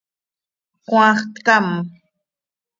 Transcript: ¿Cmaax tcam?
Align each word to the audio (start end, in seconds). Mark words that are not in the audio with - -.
¿Cmaax 0.85 1.17
tcam? 1.35 1.67